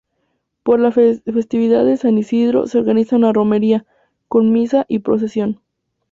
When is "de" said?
1.85-1.95